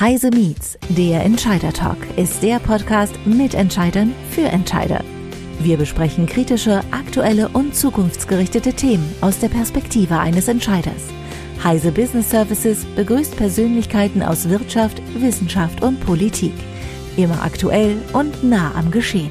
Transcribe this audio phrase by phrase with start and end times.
[0.00, 5.04] Heise Meets, der Entscheider Talk, ist der Podcast mit Entscheidern für Entscheider.
[5.58, 11.10] Wir besprechen kritische, aktuelle und zukunftsgerichtete Themen aus der Perspektive eines Entscheiders.
[11.62, 16.54] Heise Business Services begrüßt Persönlichkeiten aus Wirtschaft, Wissenschaft und Politik.
[17.18, 19.28] Immer aktuell und nah am Geschehen.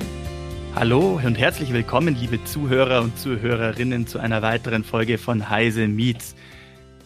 [0.75, 6.35] Hallo und herzlich willkommen, liebe Zuhörer und Zuhörerinnen, zu einer weiteren Folge von Heise Meets.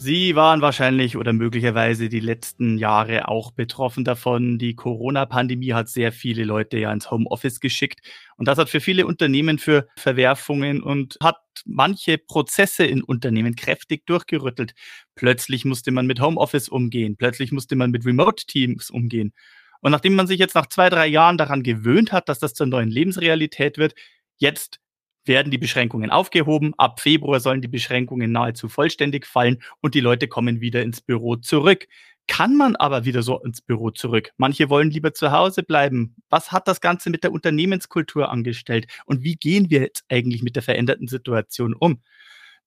[0.03, 4.59] Sie waren wahrscheinlich oder möglicherweise die letzten Jahre auch betroffen davon.
[4.59, 8.01] Die Corona-Pandemie hat sehr viele Leute ja ins Homeoffice geschickt.
[8.35, 14.05] Und das hat für viele Unternehmen für Verwerfungen und hat manche Prozesse in Unternehmen kräftig
[14.05, 14.73] durchgerüttelt.
[15.15, 17.15] Plötzlich musste man mit Homeoffice umgehen.
[17.15, 19.31] Plötzlich musste man mit Remote-Teams umgehen.
[19.79, 22.67] Und nachdem man sich jetzt nach zwei, drei Jahren daran gewöhnt hat, dass das zur
[22.67, 23.95] neuen Lebensrealität wird,
[24.35, 24.81] jetzt
[25.25, 26.73] werden die Beschränkungen aufgehoben.
[26.77, 31.35] Ab Februar sollen die Beschränkungen nahezu vollständig fallen und die Leute kommen wieder ins Büro
[31.35, 31.87] zurück.
[32.27, 34.31] Kann man aber wieder so ins Büro zurück?
[34.37, 36.15] Manche wollen lieber zu Hause bleiben.
[36.29, 38.87] Was hat das Ganze mit der Unternehmenskultur angestellt?
[39.05, 42.01] Und wie gehen wir jetzt eigentlich mit der veränderten Situation um?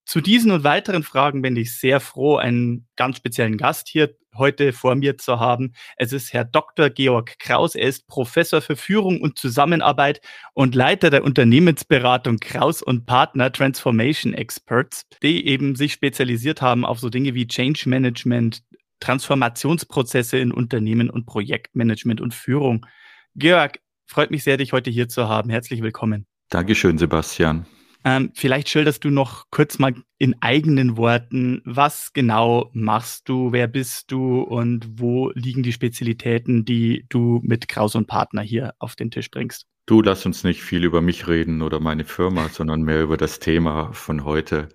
[0.07, 4.73] Zu diesen und weiteren Fragen bin ich sehr froh, einen ganz speziellen Gast hier heute
[4.73, 5.73] vor mir zu haben.
[5.97, 6.91] Es ist Herr Dr.
[6.91, 7.75] Georg Kraus.
[7.75, 10.21] Er ist Professor für Führung und Zusammenarbeit
[10.55, 17.01] und Leiter der Unternehmensberatung Kraus und Partner Transformation Experts, die eben sich spezialisiert haben auf
[17.01, 18.63] so Dinge wie Change Management,
[19.01, 22.87] Transformationsprozesse in Unternehmen und Projektmanagement und Führung.
[23.35, 25.51] Georg, freut mich sehr, dich heute hier zu haben.
[25.51, 26.27] Herzlich willkommen.
[26.49, 27.67] Dankeschön, Sebastian.
[28.07, 33.67] Ähm, vielleicht schilderst du noch kurz mal in eigenen Worten, was genau machst du, wer
[33.67, 38.95] bist du und wo liegen die Spezialitäten, die du mit Kraus und Partner hier auf
[38.95, 39.67] den Tisch bringst?
[39.87, 43.41] Du lass uns nicht viel über mich reden oder meine Firma, sondern mehr über das
[43.41, 44.69] Thema von heute.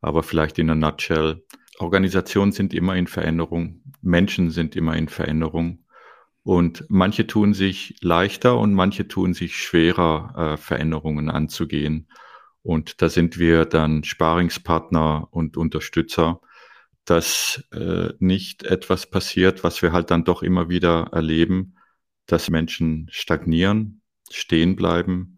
[0.00, 1.44] Aber vielleicht in a nutshell.
[1.80, 3.82] Organisationen sind immer in Veränderung.
[4.00, 5.84] Menschen sind immer in Veränderung.
[6.42, 12.08] Und manche tun sich leichter und manche tun sich schwerer, äh, Veränderungen anzugehen.
[12.62, 16.40] Und da sind wir dann Sparingspartner und Unterstützer,
[17.04, 21.76] dass äh, nicht etwas passiert, was wir halt dann doch immer wieder erleben,
[22.26, 25.36] dass Menschen stagnieren, stehen bleiben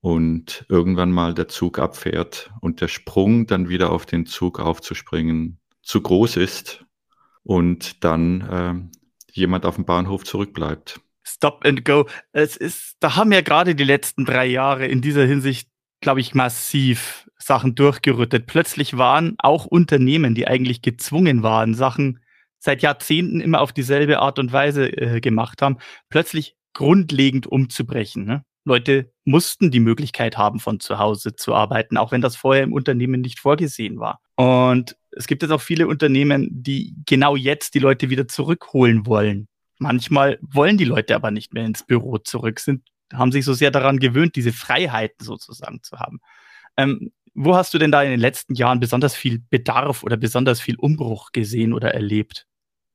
[0.00, 5.60] und irgendwann mal der Zug abfährt und der Sprung dann wieder auf den Zug aufzuspringen
[5.82, 6.84] zu groß ist
[7.42, 8.74] und dann äh,
[9.32, 11.00] jemand auf dem Bahnhof zurückbleibt.
[11.22, 12.06] Stop and go.
[12.32, 15.69] Es ist, da haben ja gerade die letzten drei Jahre in dieser Hinsicht
[16.00, 18.46] glaube ich, massiv Sachen durchgerüttet.
[18.46, 22.20] Plötzlich waren auch Unternehmen, die eigentlich gezwungen waren, Sachen
[22.58, 25.78] seit Jahrzehnten immer auf dieselbe Art und Weise äh, gemacht haben,
[26.10, 28.24] plötzlich grundlegend umzubrechen.
[28.24, 28.44] Ne?
[28.64, 32.72] Leute mussten die Möglichkeit haben, von zu Hause zu arbeiten, auch wenn das vorher im
[32.72, 34.20] Unternehmen nicht vorgesehen war.
[34.36, 39.48] Und es gibt jetzt auch viele Unternehmen, die genau jetzt die Leute wieder zurückholen wollen.
[39.78, 42.82] Manchmal wollen die Leute aber nicht mehr ins Büro zurück, sind
[43.12, 46.20] haben sich so sehr daran gewöhnt, diese Freiheiten sozusagen zu haben.
[46.76, 50.60] Ähm, wo hast du denn da in den letzten Jahren besonders viel Bedarf oder besonders
[50.60, 52.46] viel Umbruch gesehen oder erlebt?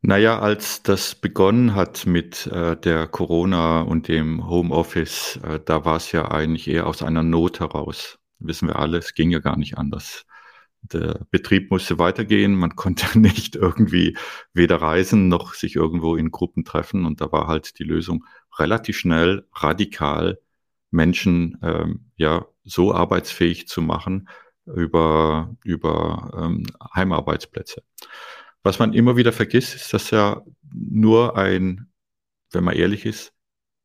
[0.02, 5.96] Naja, als das begonnen hat mit äh, der Corona und dem Homeoffice, äh, da war
[5.96, 8.20] es ja eigentlich eher aus einer Not heraus.
[8.38, 10.26] Wissen wir alle, es ging ja gar nicht anders.
[10.84, 14.16] Der Betrieb musste weitergehen, man konnte nicht irgendwie
[14.53, 18.26] weder reisen noch sich irgendwo in Gruppen treffen und da war halt die Lösung
[18.57, 20.39] relativ schnell radikal
[20.91, 24.29] Menschen ähm, ja so arbeitsfähig zu machen
[24.66, 27.83] über, über ähm, Heimarbeitsplätze.
[28.63, 30.41] Was man immer wieder vergisst, ist, dass ja
[30.73, 31.91] nur ein,
[32.51, 33.33] wenn man ehrlich ist,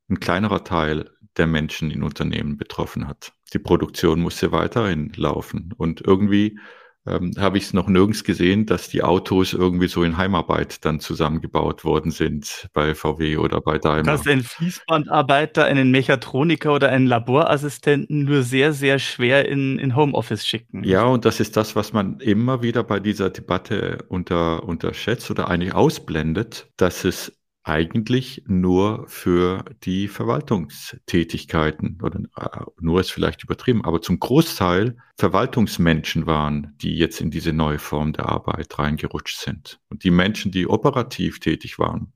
[0.09, 3.33] ein kleinerer Teil der Menschen in Unternehmen betroffen hat.
[3.53, 6.59] Die Produktion musste weiterhin laufen und irgendwie
[7.07, 10.99] ähm, habe ich es noch nirgends gesehen, dass die Autos irgendwie so in Heimarbeit dann
[10.99, 14.03] zusammengebaut worden sind bei VW oder bei Daimler.
[14.03, 20.45] Dass ein Fließbandarbeiter, einen Mechatroniker oder einen Laborassistenten nur sehr, sehr schwer in, in Homeoffice
[20.45, 20.83] schicken.
[20.83, 25.49] Ja, und das ist das, was man immer wieder bei dieser Debatte unter, unterschätzt oder
[25.49, 33.85] eigentlich ausblendet, dass es eigentlich nur für die Verwaltungstätigkeiten oder äh, nur ist vielleicht übertrieben,
[33.85, 39.79] aber zum Großteil Verwaltungsmenschen waren, die jetzt in diese neue Form der Arbeit reingerutscht sind.
[39.89, 42.11] Und die Menschen, die operativ tätig waren,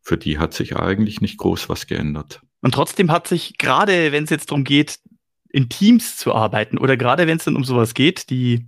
[0.00, 2.40] für die hat sich eigentlich nicht groß was geändert.
[2.62, 4.98] Und trotzdem hat sich gerade, wenn es jetzt darum geht,
[5.50, 8.66] in Teams zu arbeiten oder gerade wenn es dann um sowas geht, die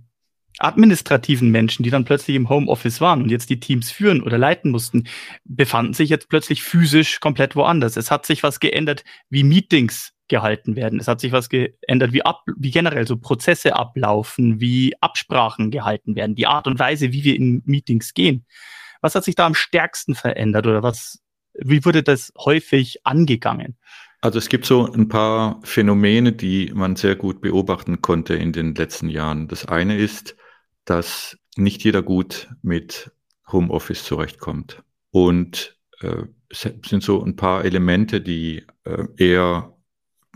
[0.63, 4.71] administrativen Menschen, die dann plötzlich im Homeoffice waren und jetzt die Teams führen oder leiten
[4.71, 5.07] mussten,
[5.43, 7.97] befanden sich jetzt plötzlich physisch komplett woanders.
[7.97, 10.99] Es hat sich was geändert, wie Meetings gehalten werden.
[10.99, 16.15] Es hat sich was geändert, wie, ab, wie generell so Prozesse ablaufen, wie Absprachen gehalten
[16.15, 18.45] werden, die Art und Weise, wie wir in Meetings gehen.
[19.01, 21.19] Was hat sich da am stärksten verändert oder was,
[21.53, 23.77] wie wurde das häufig angegangen?
[24.21, 28.75] Also es gibt so ein paar Phänomene, die man sehr gut beobachten konnte in den
[28.75, 29.47] letzten Jahren.
[29.47, 30.37] Das eine ist,
[30.85, 33.11] dass nicht jeder gut mit
[33.51, 34.83] Homeoffice zurechtkommt.
[35.11, 39.77] Und äh, es sind so ein paar Elemente, die äh, eher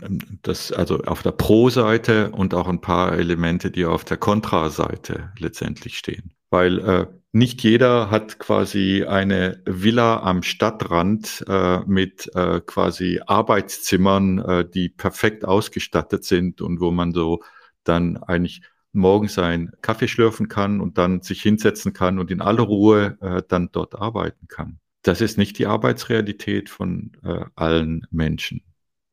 [0.02, 5.32] ähm, das, also auf der Pro-Seite und auch ein paar Elemente, die auf der Kontra-Seite
[5.38, 6.32] letztendlich stehen.
[6.50, 14.38] Weil äh, nicht jeder hat quasi eine Villa am Stadtrand äh, mit äh, quasi Arbeitszimmern,
[14.38, 17.42] äh, die perfekt ausgestattet sind und wo man so
[17.84, 18.62] dann eigentlich
[18.96, 23.42] morgens seinen Kaffee schlürfen kann und dann sich hinsetzen kann und in aller Ruhe äh,
[23.46, 24.78] dann dort arbeiten kann.
[25.02, 28.62] Das ist nicht die Arbeitsrealität von äh, allen Menschen.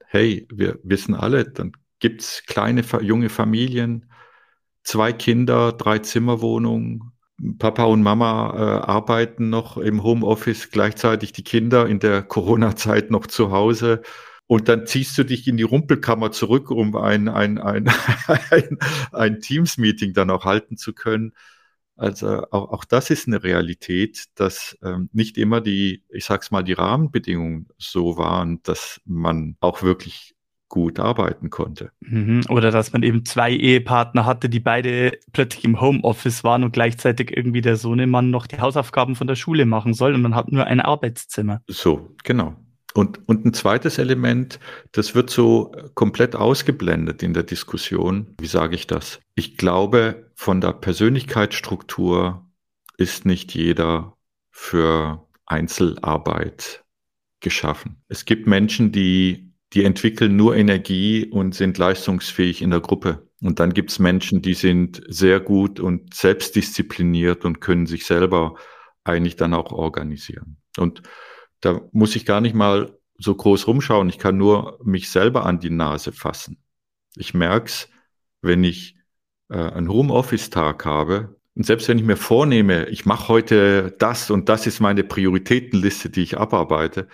[0.07, 4.09] Hey, wir wissen alle, dann gibt's kleine junge Familien,
[4.83, 7.13] zwei Kinder, drei Zimmerwohnungen,
[7.57, 13.27] Papa und Mama äh, arbeiten noch im Homeoffice, gleichzeitig die Kinder in der Corona-Zeit noch
[13.27, 14.01] zu Hause.
[14.47, 17.87] Und dann ziehst du dich in die Rumpelkammer zurück, um ein, ein, ein,
[18.51, 18.77] ein,
[19.11, 21.33] ein Teams-Meeting dann auch halten zu können.
[21.95, 26.63] Also auch, auch das ist eine Realität, dass ähm, nicht immer die, ich sag's mal,
[26.63, 30.35] die Rahmenbedingungen so waren, dass man auch wirklich
[30.69, 31.91] gut arbeiten konnte.
[31.99, 32.41] Mhm.
[32.49, 37.35] Oder dass man eben zwei Ehepartner hatte, die beide plötzlich im Homeoffice waren und gleichzeitig
[37.37, 40.65] irgendwie der Sohnemann noch die Hausaufgaben von der Schule machen soll und man hat nur
[40.65, 41.61] ein Arbeitszimmer.
[41.67, 42.55] So, genau.
[42.93, 44.59] Und, und ein zweites Element,
[44.91, 48.35] das wird so komplett ausgeblendet in der Diskussion.
[48.39, 49.19] Wie sage ich das?
[49.35, 52.45] Ich glaube, von der Persönlichkeitsstruktur
[52.97, 54.15] ist nicht jeder
[54.51, 56.83] für Einzelarbeit
[57.39, 58.03] geschaffen.
[58.07, 63.27] Es gibt Menschen, die die entwickeln nur Energie und sind leistungsfähig in der Gruppe.
[63.41, 68.55] Und dann gibt's Menschen, die sind sehr gut und selbstdiszipliniert und können sich selber
[69.03, 70.57] eigentlich dann auch organisieren.
[70.77, 71.01] Und
[71.63, 74.09] da muss ich gar nicht mal so groß rumschauen.
[74.09, 76.57] Ich kann nur mich selber an die Nase fassen.
[77.15, 77.89] Ich merk's,
[78.41, 78.97] wenn ich
[79.49, 81.39] äh, einen Homeoffice-Tag habe.
[81.55, 86.09] Und selbst wenn ich mir vornehme, ich mache heute das und das ist meine Prioritätenliste,
[86.09, 87.07] die ich abarbeite,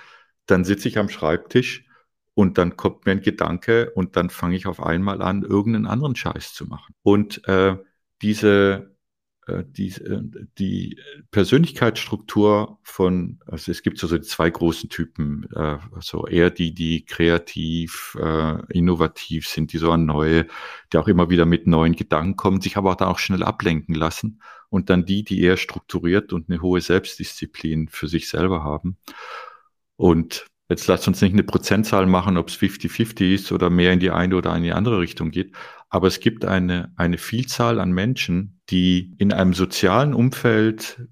[0.48, 1.86] dann sitze ich am Schreibtisch
[2.34, 6.16] und dann kommt mir ein Gedanke und dann fange ich auf einmal an, irgendeinen anderen
[6.16, 6.96] Scheiß zu machen.
[7.04, 7.78] Und äh,
[8.24, 8.96] diese,
[9.64, 10.22] die, äh,
[10.58, 11.00] die
[11.32, 17.06] Persönlichkeitsstruktur von, also es gibt so, so zwei großen Typen, äh, so eher die, die
[17.06, 20.48] kreativ, äh, innovativ sind, die so an neue,
[20.92, 24.42] die auch immer wieder mit neuen Gedanken kommen, sich aber auch schnell ablenken lassen.
[24.70, 28.98] Und dann die, die eher strukturiert und eine hohe Selbstdisziplin für sich selber haben.
[29.96, 34.00] Und Jetzt lasst uns nicht eine Prozentzahl machen, ob es 50-50 ist oder mehr in
[34.00, 35.56] die eine oder in die andere Richtung geht.
[35.90, 41.08] Aber es gibt eine, eine Vielzahl an Menschen, die in einem sozialen Umfeld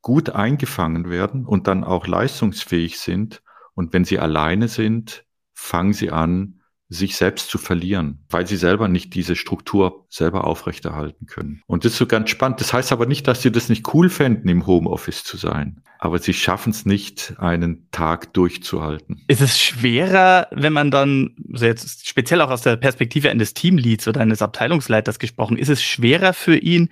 [0.00, 3.42] gut eingefangen werden und dann auch leistungsfähig sind.
[3.74, 5.24] Und wenn sie alleine sind,
[5.54, 11.26] fangen sie an, sich selbst zu verlieren, weil sie selber nicht diese Struktur selber aufrechterhalten
[11.26, 11.62] können.
[11.66, 12.60] Und das ist so ganz spannend.
[12.60, 15.82] Das heißt aber nicht, dass sie das nicht cool fänden, im Homeoffice zu sein.
[16.04, 19.24] Aber sie schaffen es nicht, einen Tag durchzuhalten.
[19.26, 24.06] Ist es schwerer, wenn man dann, also jetzt speziell auch aus der Perspektive eines Teamleads
[24.06, 26.90] oder eines Abteilungsleiters gesprochen, ist es schwerer für ihn,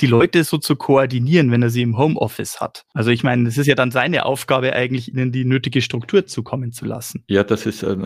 [0.00, 2.84] die Leute so zu koordinieren, wenn er sie im Homeoffice hat.
[2.94, 6.70] Also ich meine, es ist ja dann seine Aufgabe eigentlich, ihnen die nötige Struktur zukommen
[6.70, 7.24] zu lassen.
[7.26, 7.96] Ja, das ist äh,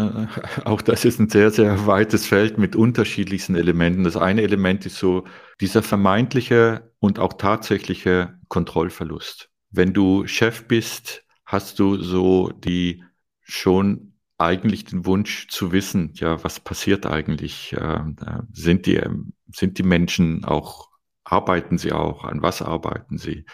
[0.64, 4.04] auch das ist ein sehr sehr weites Feld mit unterschiedlichsten Elementen.
[4.04, 5.25] Das eine Element ist so
[5.61, 9.50] dieser vermeintliche und auch tatsächliche Kontrollverlust.
[9.76, 13.04] Wenn du Chef bist, hast du so die
[13.42, 17.75] schon eigentlich den Wunsch zu wissen, ja, was passiert eigentlich?
[17.78, 19.00] Ähm, äh, sind die,
[19.52, 20.90] sind die Menschen auch
[21.26, 22.25] arbeiten sie auch?
[22.25, 23.45] An was arbeiten sie?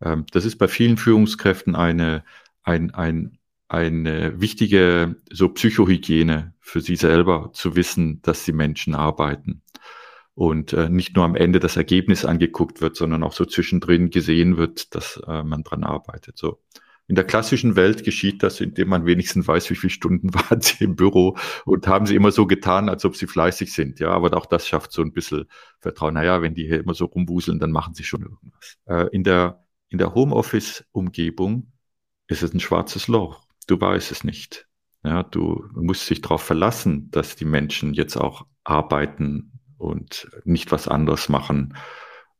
[0.00, 2.24] Ähm, das ist bei vielen Führungskräften eine,
[2.62, 3.38] ein, ein,
[3.68, 9.62] eine wichtige so Psychohygiene für sie selber zu wissen, dass die Menschen arbeiten
[10.38, 14.56] und äh, nicht nur am Ende das Ergebnis angeguckt wird, sondern auch so zwischendrin gesehen
[14.56, 16.38] wird, dass äh, man dran arbeitet.
[16.38, 16.62] So.
[17.08, 20.84] In der klassischen Welt geschieht das, indem man wenigstens weiß, wie viele Stunden waren sie
[20.84, 23.98] im Büro und haben sie immer so getan, als ob sie fleißig sind.
[23.98, 25.46] Ja, aber auch das schafft so ein bisschen
[25.80, 26.14] Vertrauen.
[26.14, 28.78] Naja, wenn die hier immer so rumwuseln, dann machen sie schon irgendwas.
[28.86, 31.72] Äh, in der, in der Homeoffice-Umgebung
[32.28, 33.42] ist es ein schwarzes Loch.
[33.66, 34.68] Du weißt es nicht.
[35.02, 40.88] Ja, du musst dich darauf verlassen, dass die Menschen jetzt auch arbeiten und nicht was
[40.88, 41.74] anderes machen.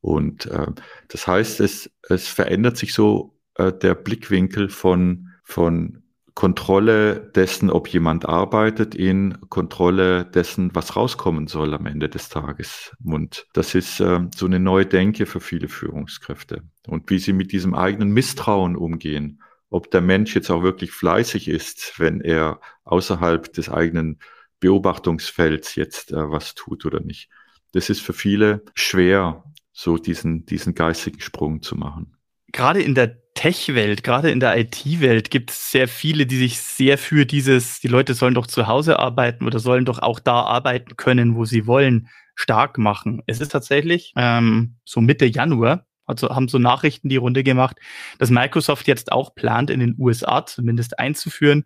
[0.00, 0.66] Und äh,
[1.08, 6.02] das heißt, es, es verändert sich so äh, der Blickwinkel von, von
[6.34, 12.92] Kontrolle dessen, ob jemand arbeitet, in Kontrolle dessen, was rauskommen soll am Ende des Tages.
[13.02, 16.62] Und das ist äh, so eine neue Denke für viele Führungskräfte.
[16.86, 21.48] Und wie sie mit diesem eigenen Misstrauen umgehen, ob der Mensch jetzt auch wirklich fleißig
[21.48, 24.20] ist, wenn er außerhalb des eigenen
[24.60, 27.28] Beobachtungsfelds jetzt äh, was tut oder nicht.
[27.72, 32.16] Das ist für viele schwer, so diesen, diesen geistigen Sprung zu machen.
[32.52, 36.98] Gerade in der Tech-Welt, gerade in der IT-Welt gibt es sehr viele, die sich sehr
[36.98, 40.96] für dieses, die Leute sollen doch zu Hause arbeiten oder sollen doch auch da arbeiten
[40.96, 43.22] können, wo sie wollen, stark machen.
[43.26, 47.76] Es ist tatsächlich ähm, so Mitte Januar, also haben so Nachrichten die Runde gemacht,
[48.18, 51.64] dass Microsoft jetzt auch plant, in den USA zumindest einzuführen,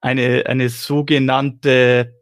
[0.00, 2.17] eine, eine sogenannte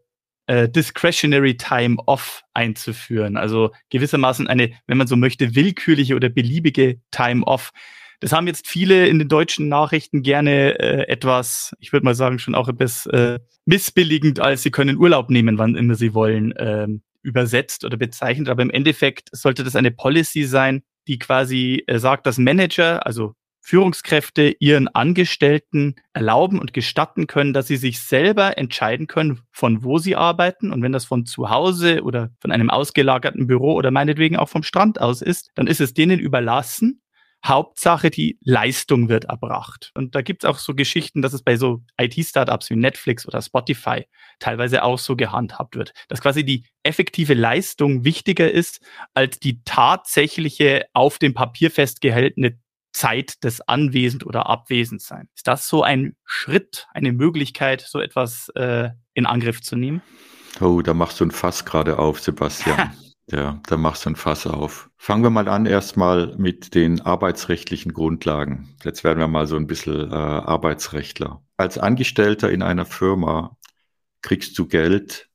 [0.47, 3.37] äh, Discretionary Time Off einzuführen.
[3.37, 7.71] Also gewissermaßen eine, wenn man so möchte, willkürliche oder beliebige Time Off.
[8.21, 12.39] Das haben jetzt viele in den deutschen Nachrichten gerne äh, etwas, ich würde mal sagen,
[12.39, 16.87] schon auch etwas äh, missbilligend, als sie können Urlaub nehmen, wann immer sie wollen, äh,
[17.23, 18.49] übersetzt oder bezeichnet.
[18.49, 23.35] Aber im Endeffekt sollte das eine Policy sein, die quasi äh, sagt, dass Manager, also
[23.67, 29.99] Führungskräfte ihren Angestellten erlauben und gestatten können, dass sie sich selber entscheiden können, von wo
[29.99, 30.71] sie arbeiten.
[30.71, 34.63] Und wenn das von zu Hause oder von einem ausgelagerten Büro oder meinetwegen auch vom
[34.63, 37.03] Strand aus ist, dann ist es denen überlassen,
[37.45, 39.91] Hauptsache, die Leistung wird erbracht.
[39.95, 43.43] Und da gibt es auch so Geschichten, dass es bei so IT-Startups wie Netflix oder
[43.43, 44.07] Spotify
[44.39, 48.81] teilweise auch so gehandhabt wird, dass quasi die effektive Leistung wichtiger ist
[49.13, 52.59] als die tatsächliche auf dem Papier festgehaltene
[52.97, 55.29] Zeit des Anwesend oder Abwesendsein.
[55.35, 60.01] Ist das so ein Schritt, eine Möglichkeit, so etwas äh, in Angriff zu nehmen?
[60.61, 62.93] Oh, da machst du ein Fass gerade auf, Sebastian.
[63.29, 64.89] Ja, da machst du ein Fass auf.
[64.99, 68.77] Fangen wir mal an erstmal mit den arbeitsrechtlichen Grundlagen.
[68.85, 71.43] Jetzt werden wir mal so ein bisschen äh, Arbeitsrechtler.
[71.57, 73.57] Als Angestellter in einer Firma
[74.23, 75.29] kriegst du Geld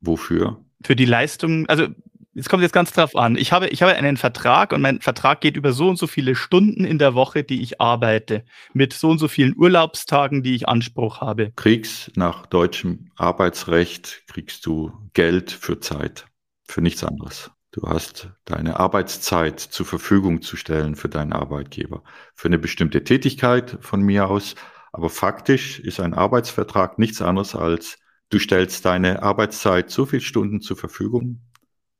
[0.00, 0.64] wofür?
[0.82, 1.88] Für die Leistung, also
[2.36, 3.36] Jetzt kommt jetzt ganz drauf an.
[3.36, 6.34] Ich habe, ich habe einen Vertrag und mein Vertrag geht über so und so viele
[6.34, 10.68] Stunden in der Woche, die ich arbeite, mit so und so vielen Urlaubstagen, die ich
[10.68, 11.52] Anspruch habe.
[11.54, 16.26] Kriegst nach deutschem Arbeitsrecht, kriegst du Geld für Zeit
[16.64, 17.52] für nichts anderes.
[17.70, 22.02] Du hast deine Arbeitszeit zur Verfügung zu stellen für deinen Arbeitgeber.
[22.34, 24.56] Für eine bestimmte Tätigkeit von mir aus.
[24.92, 27.98] Aber faktisch ist ein Arbeitsvertrag nichts anderes als,
[28.30, 31.40] du stellst deine Arbeitszeit so viele Stunden zur Verfügung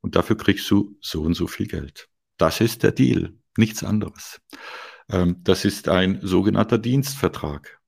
[0.04, 2.11] und dafür kriegst du so und so viel Geld.
[2.37, 4.38] Das ist der Deal, nichts anderes.
[5.08, 7.80] Ähm, das ist ein sogenannter Dienstvertrag.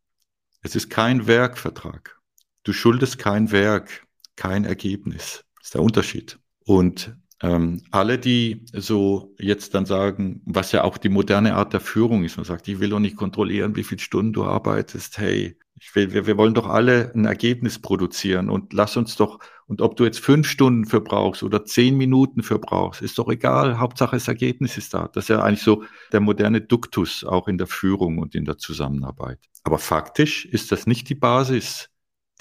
[0.63, 2.19] Es ist kein Werkvertrag.
[2.63, 5.45] Du schuldest kein Werk, kein Ergebnis.
[5.57, 6.39] Das ist der Unterschied.
[6.65, 11.81] Und ähm, alle, die so jetzt dann sagen, was ja auch die moderne Art der
[11.81, 15.19] Führung ist, man sagt, ich will doch nicht kontrollieren, wie viele Stunden du arbeitest.
[15.19, 19.39] Hey, ich will, wir, wir wollen doch alle ein Ergebnis produzieren und lass uns doch,
[19.67, 23.29] und ob du jetzt fünf Stunden für brauchst oder zehn Minuten für brauchst, ist doch
[23.29, 23.79] egal.
[23.79, 25.09] Hauptsache das Ergebnis ist da.
[25.13, 28.59] Das ist ja eigentlich so der moderne Duktus auch in der Führung und in der
[28.59, 29.39] Zusammenarbeit.
[29.65, 31.91] Aber faktisch ist das nicht die Basis,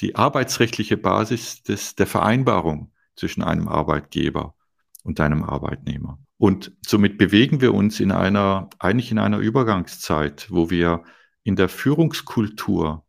[0.02, 4.56] die arbeitsrechtliche Basis des, der Vereinbarung zwischen einem Arbeitgeber
[5.04, 6.20] und einem Arbeitnehmer.
[6.38, 11.04] Und somit bewegen wir uns in einer, eigentlich in einer Übergangszeit, wo wir
[11.44, 13.05] in der Führungskultur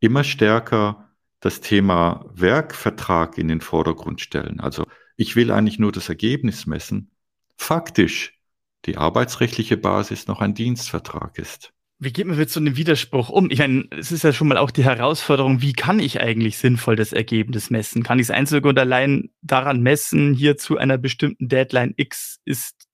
[0.00, 1.08] immer stärker
[1.40, 4.60] das Thema Werkvertrag in den Vordergrund stellen.
[4.60, 4.84] Also
[5.16, 7.10] ich will eigentlich nur das Ergebnis messen.
[7.56, 8.40] Faktisch
[8.84, 11.72] die arbeitsrechtliche Basis noch ein Dienstvertrag ist.
[12.00, 13.50] Wie geht man mit so einem Widerspruch um?
[13.50, 16.94] Ich meine, es ist ja schon mal auch die Herausforderung, wie kann ich eigentlich sinnvoll
[16.94, 18.04] das Ergebnis messen?
[18.04, 22.86] Kann ich es einzig und allein daran messen, hier zu einer bestimmten Deadline X ist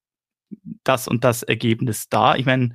[0.85, 2.35] das und das Ergebnis da?
[2.37, 2.75] Ich meine,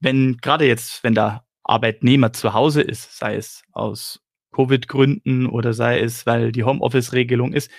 [0.00, 4.20] wenn gerade jetzt, wenn der Arbeitnehmer zu Hause ist, sei es aus
[4.52, 7.70] Covid-Gründen oder sei es, weil die Homeoffice-Regelung ist,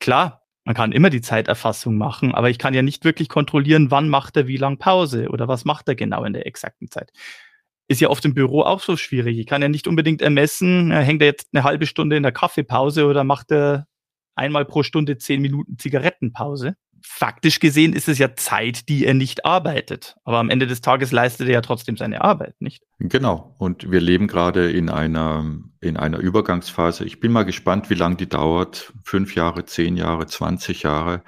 [0.00, 4.08] klar, man kann immer die Zeiterfassung machen, aber ich kann ja nicht wirklich kontrollieren, wann
[4.08, 7.10] macht er wie lang Pause oder was macht er genau in der exakten Zeit.
[7.88, 9.38] Ist ja oft im Büro auch so schwierig.
[9.38, 13.06] Ich kann ja nicht unbedingt ermessen, hängt er jetzt eine halbe Stunde in der Kaffeepause
[13.06, 13.86] oder macht er
[14.34, 19.44] einmal pro Stunde zehn Minuten Zigarettenpause faktisch gesehen ist es ja Zeit, die er nicht
[19.44, 20.16] arbeitet.
[20.24, 22.82] Aber am Ende des Tages leistet er ja trotzdem seine Arbeit, nicht?
[22.98, 23.54] Genau.
[23.58, 25.44] Und wir leben gerade in einer,
[25.80, 27.04] in einer Übergangsphase.
[27.04, 28.92] Ich bin mal gespannt, wie lange die dauert.
[29.04, 31.22] Fünf Jahre, zehn Jahre, zwanzig Jahre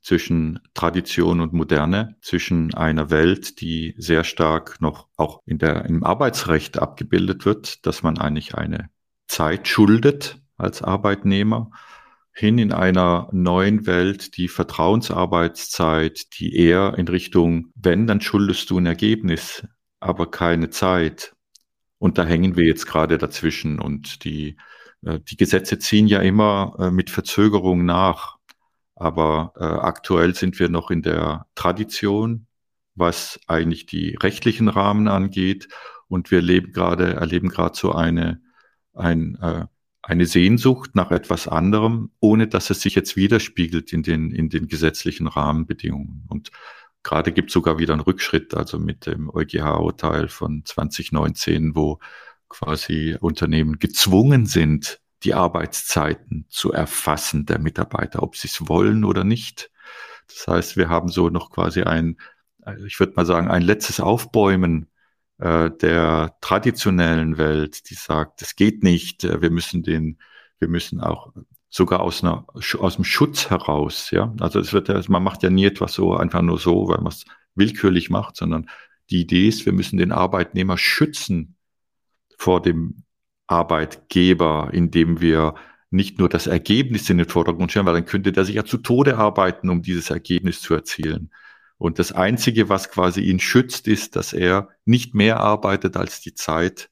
[0.00, 6.04] zwischen Tradition und Moderne, zwischen einer Welt, die sehr stark noch auch in der, im
[6.04, 8.90] Arbeitsrecht abgebildet wird, dass man eigentlich eine
[9.26, 11.70] Zeit schuldet als Arbeitnehmer
[12.38, 18.78] hin in einer neuen Welt, die Vertrauensarbeitszeit, die eher in Richtung, wenn, dann schuldest du
[18.78, 19.66] ein Ergebnis,
[19.98, 21.34] aber keine Zeit.
[21.98, 24.56] Und da hängen wir jetzt gerade dazwischen und die,
[25.02, 28.36] äh, die Gesetze ziehen ja immer äh, mit Verzögerung nach.
[28.94, 32.46] Aber äh, aktuell sind wir noch in der Tradition,
[32.94, 35.68] was eigentlich die rechtlichen Rahmen angeht.
[36.06, 38.40] Und wir leben gerade, erleben gerade so eine,
[38.94, 39.68] ein,
[40.08, 44.66] eine Sehnsucht nach etwas anderem, ohne dass es sich jetzt widerspiegelt in den, in den
[44.66, 46.24] gesetzlichen Rahmenbedingungen.
[46.28, 46.50] Und
[47.02, 51.98] gerade gibt es sogar wieder einen Rückschritt, also mit dem EuGH-Urteil von 2019, wo
[52.48, 59.24] quasi Unternehmen gezwungen sind, die Arbeitszeiten zu erfassen der Mitarbeiter, ob sie es wollen oder
[59.24, 59.70] nicht.
[60.26, 62.16] Das heißt, wir haben so noch quasi ein,
[62.86, 64.88] ich würde mal sagen, ein letztes Aufbäumen
[65.38, 70.18] äh, der traditionellen Welt, die sagt, es geht nicht, äh, wir müssen den,
[70.58, 71.32] wir müssen auch
[71.70, 72.46] sogar aus einer
[72.78, 74.34] aus dem Schutz heraus, ja.
[74.40, 77.24] Also es wird, man macht ja nie etwas so einfach nur so, weil man es
[77.54, 78.68] willkürlich macht, sondern
[79.10, 81.56] die Idee ist, wir müssen den Arbeitnehmer schützen
[82.38, 83.04] vor dem
[83.46, 85.54] Arbeitgeber, indem wir
[85.90, 88.78] nicht nur das Ergebnis in den Vordergrund stellen, weil dann könnte der sich ja zu
[88.78, 91.30] Tode arbeiten, um dieses Ergebnis zu erzielen.
[91.78, 96.34] Und das Einzige, was quasi ihn schützt, ist, dass er nicht mehr arbeitet als die
[96.34, 96.90] Zeit,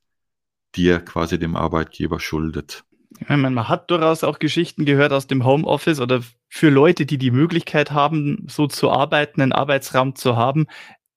[0.76, 2.84] die er quasi dem Arbeitgeber schuldet.
[3.28, 7.30] Ja, man hat durchaus auch Geschichten gehört aus dem Homeoffice oder für Leute, die die
[7.30, 10.66] Möglichkeit haben, so zu arbeiten, einen Arbeitsraum zu haben,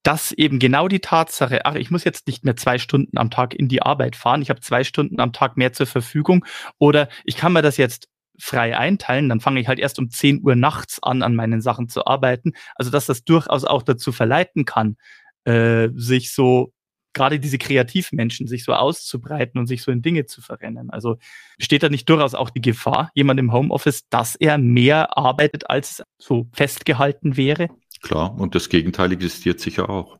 [0.04, 3.54] dass eben genau die Tatsache, ach, ich muss jetzt nicht mehr zwei Stunden am Tag
[3.54, 6.46] in die Arbeit fahren, ich habe zwei Stunden am Tag mehr zur Verfügung
[6.78, 8.09] oder ich kann mir das jetzt
[8.40, 11.90] frei einteilen, dann fange ich halt erst um 10 Uhr nachts an, an meinen Sachen
[11.90, 12.54] zu arbeiten.
[12.76, 14.98] Also dass das durchaus auch dazu verleiten kann,
[15.46, 16.74] äh, sich so,
[17.14, 20.90] gerade diese Kreativmenschen, sich so auszubreiten und sich so in Dinge zu verrennen.
[20.90, 21.18] Also
[21.58, 26.04] besteht da nicht durchaus auch die Gefahr, jemand im Homeoffice, dass er mehr arbeitet, als
[26.18, 27.70] so festgehalten wäre?
[28.02, 30.18] Klar, und das Gegenteil existiert sicher auch.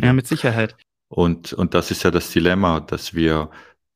[0.00, 0.76] Ja, mit Sicherheit.
[1.08, 3.50] Und, und das ist ja das Dilemma, dass wir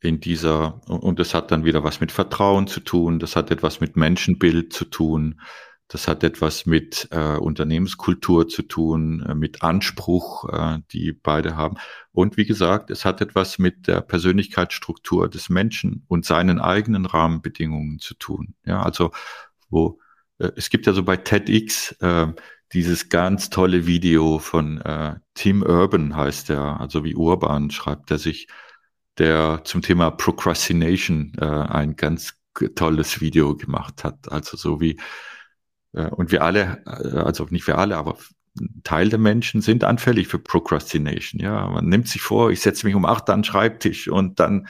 [0.05, 3.81] in dieser, und das hat dann wieder was mit Vertrauen zu tun, das hat etwas
[3.81, 5.41] mit Menschenbild zu tun,
[5.89, 11.77] das hat etwas mit äh, Unternehmenskultur zu tun, äh, mit Anspruch, äh, die beide haben.
[12.13, 17.99] Und wie gesagt, es hat etwas mit der Persönlichkeitsstruktur des Menschen und seinen eigenen Rahmenbedingungen
[17.99, 18.55] zu tun.
[18.65, 19.11] Ja, also
[19.69, 20.01] wo
[20.39, 22.29] äh, es gibt ja so bei TEDx äh,
[22.73, 28.19] dieses ganz tolle Video von äh, Tim Urban heißt er, also wie Urban schreibt er
[28.19, 28.49] sich,
[29.19, 32.35] der zum Thema Procrastination äh, ein ganz
[32.75, 34.31] tolles Video gemacht hat.
[34.31, 34.99] Also so wie,
[35.93, 38.17] äh, und wir alle, äh, also nicht wir alle, aber
[38.61, 41.41] ein Teil der Menschen sind anfällig für Procrastination.
[41.41, 44.69] Ja, man nimmt sich vor, ich setze mich um acht an den Schreibtisch und dann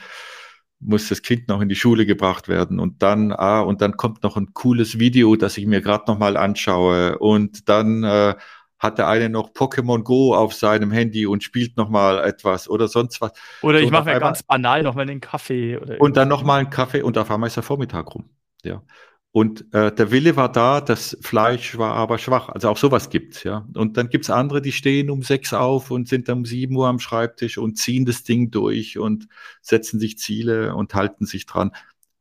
[0.79, 4.23] muss das Kind noch in die Schule gebracht werden und dann, ah, und dann kommt
[4.23, 8.35] noch ein cooles Video, das ich mir gerade nochmal anschaue und dann äh,
[8.85, 13.19] hat der eine noch Pokémon Go auf seinem Handy und spielt nochmal etwas oder sonst
[13.21, 13.31] was.
[13.61, 15.77] Oder so ich mache mir ganz banal nochmal einen Kaffee.
[15.99, 18.29] und dann nochmal einen Kaffee und auf einmal ist der Vormittag rum.
[18.63, 18.81] Ja.
[19.35, 22.47] Und äh, der Wille war da, das Fleisch war aber schwach.
[22.47, 23.67] Also auch sowas gibt's, ja.
[23.73, 26.87] Und dann gibt's andere, die stehen um sechs auf und sind dann um sieben Uhr
[26.87, 29.27] am Schreibtisch und ziehen das Ding durch und
[29.61, 31.71] setzen sich Ziele und halten sich dran.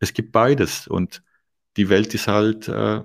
[0.00, 0.88] Es gibt beides.
[0.88, 1.22] Und
[1.76, 3.02] die Welt ist halt äh,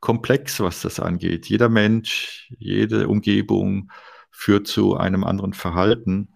[0.00, 1.46] komplex, was das angeht.
[1.46, 3.90] Jeder Mensch, jede Umgebung
[4.30, 6.34] führt zu einem anderen Verhalten.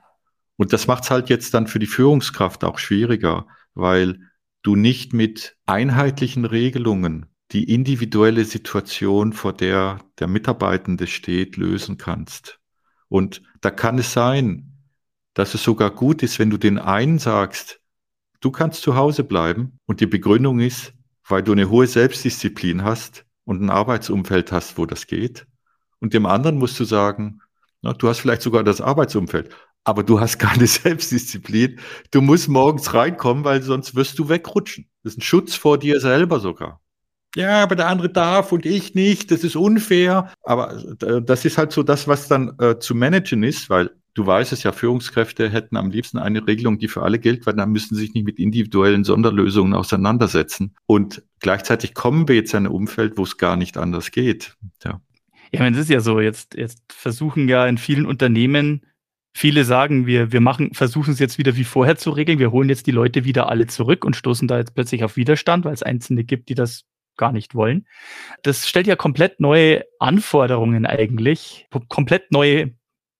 [0.57, 4.21] Und das macht's halt jetzt dann für die Führungskraft auch schwieriger, weil
[4.63, 12.61] du nicht mit einheitlichen Regelungen die individuelle Situation, vor der der Mitarbeitende steht, lösen kannst.
[13.09, 14.73] Und da kann es sein,
[15.35, 17.81] dass es sogar gut ist, wenn du den einen sagst,
[18.41, 20.95] du kannst zu Hause bleiben und die Begründung ist,
[21.27, 25.47] weil du eine hohe Selbstdisziplin hast und ein Arbeitsumfeld hast, wo das geht.
[26.01, 27.41] Und dem anderen musst du sagen,
[27.83, 29.55] na, du hast vielleicht sogar das Arbeitsumfeld,
[29.85, 31.79] aber du hast keine Selbstdisziplin.
[32.11, 34.89] Du musst morgens reinkommen, weil sonst wirst du wegrutschen.
[35.03, 36.81] Das ist ein Schutz vor dir selber sogar.
[37.37, 39.31] Ja, aber der andere darf und ich nicht.
[39.31, 40.33] Das ist unfair.
[40.43, 44.27] Aber äh, das ist halt so das, was dann äh, zu managen ist, weil du
[44.27, 47.71] weißt es ja, Führungskräfte hätten am liebsten eine Regelung, die für alle gilt, weil dann
[47.71, 50.75] müssen sie sich nicht mit individuellen Sonderlösungen auseinandersetzen.
[50.87, 54.57] Und gleichzeitig kommen wir jetzt in ein Umfeld, wo es gar nicht anders geht.
[54.85, 55.01] Ja.
[55.53, 58.83] Ja, es ist ja so, jetzt, jetzt versuchen ja in vielen Unternehmen
[59.37, 62.39] Viele sagen, wir, wir machen, versuchen es jetzt wieder wie vorher zu regeln.
[62.39, 65.65] Wir holen jetzt die Leute wieder alle zurück und stoßen da jetzt plötzlich auf Widerstand,
[65.65, 66.85] weil es Einzelne gibt, die das
[67.17, 67.87] gar nicht wollen.
[68.43, 72.75] Das stellt ja komplett neue Anforderungen eigentlich, komplett neue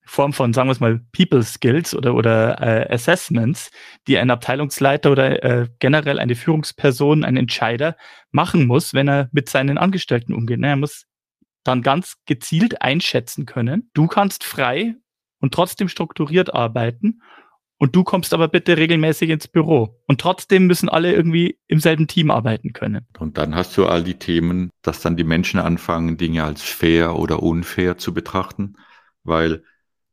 [0.07, 3.71] Form von, sagen wir es mal, People Skills oder, oder äh, Assessments,
[4.07, 7.97] die ein Abteilungsleiter oder äh, generell eine Führungsperson, ein Entscheider
[8.31, 10.61] machen muss, wenn er mit seinen Angestellten umgeht.
[10.63, 11.07] Er muss
[11.65, 13.91] dann ganz gezielt einschätzen können.
[13.95, 14.95] Du kannst frei
[15.41, 17.21] und trotzdem strukturiert arbeiten.
[17.79, 20.01] und du kommst aber bitte regelmäßig ins Büro.
[20.07, 23.07] Und trotzdem müssen alle irgendwie im selben Team arbeiten können.
[23.19, 27.17] Und dann hast du all die Themen, dass dann die Menschen anfangen, Dinge als fair
[27.17, 28.77] oder unfair zu betrachten,
[29.23, 29.65] weil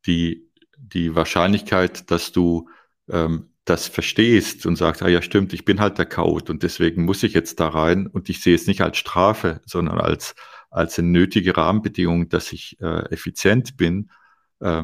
[0.05, 2.69] die, die Wahrscheinlichkeit, dass du
[3.09, 7.05] ähm, das verstehst und sagst, ah ja stimmt, ich bin halt der Code und deswegen
[7.05, 10.35] muss ich jetzt da rein und ich sehe es nicht als Strafe, sondern als,
[10.69, 14.09] als eine nötige Rahmenbedingung, dass ich äh, effizient bin,
[14.59, 14.83] äh,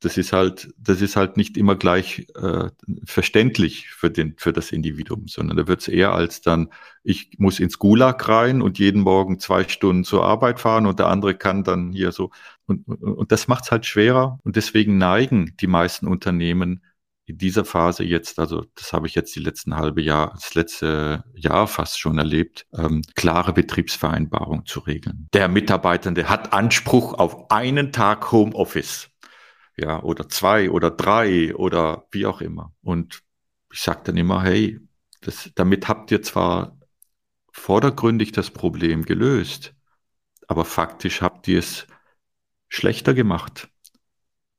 [0.00, 2.70] das ist halt, das ist halt nicht immer gleich äh,
[3.04, 6.70] verständlich für den, für das Individuum, sondern da wird es eher als dann,
[7.02, 11.08] ich muss ins Gulag rein und jeden Morgen zwei Stunden zur Arbeit fahren und der
[11.08, 12.30] andere kann dann hier so
[12.68, 16.84] und, und, das macht es halt schwerer und deswegen neigen die meisten Unternehmen
[17.24, 21.24] in dieser Phase jetzt, also das habe ich jetzt die letzten halbe Jahr, das letzte
[21.34, 25.28] Jahr fast schon erlebt, ähm, klare Betriebsvereinbarung zu regeln.
[25.34, 29.10] Der Mitarbeitende hat Anspruch auf einen Tag Homeoffice
[29.78, 32.72] ja, oder zwei oder drei oder wie auch immer.
[32.82, 33.22] Und
[33.72, 34.80] ich sage dann immer, hey,
[35.20, 36.78] das, damit habt ihr zwar
[37.52, 39.74] vordergründig das Problem gelöst,
[40.46, 41.86] aber faktisch habt ihr es
[42.68, 43.68] schlechter gemacht.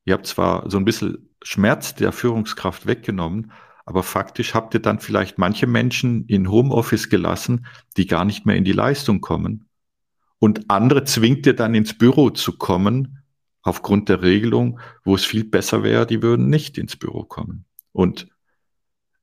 [0.05, 3.51] Ihr habt zwar so ein bisschen Schmerz der Führungskraft weggenommen,
[3.85, 7.65] aber faktisch habt ihr dann vielleicht manche Menschen in Homeoffice gelassen,
[7.97, 9.67] die gar nicht mehr in die Leistung kommen.
[10.39, 13.23] Und andere zwingt ihr dann ins Büro zu kommen,
[13.61, 17.65] aufgrund der Regelung, wo es viel besser wäre, die würden nicht ins Büro kommen.
[17.91, 18.27] Und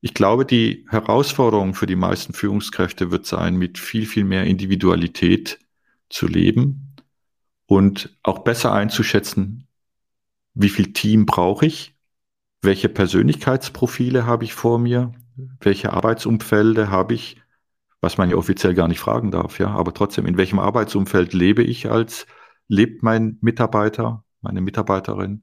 [0.00, 5.58] ich glaube, die Herausforderung für die meisten Führungskräfte wird sein, mit viel, viel mehr Individualität
[6.10, 6.85] zu leben
[7.66, 9.66] und auch besser einzuschätzen,
[10.54, 11.94] wie viel Team brauche ich,
[12.62, 15.12] welche Persönlichkeitsprofile habe ich vor mir,
[15.60, 17.40] welche Arbeitsumfelde habe ich,
[18.00, 21.62] was man ja offiziell gar nicht fragen darf, ja, aber trotzdem, in welchem Arbeitsumfeld lebe
[21.62, 22.26] ich als,
[22.68, 25.42] lebt mein Mitarbeiter, meine Mitarbeiterin.